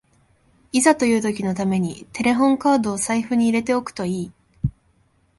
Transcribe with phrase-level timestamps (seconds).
[0.71, 4.31] いざという時のためにテレホンカードを財布に入れておくといい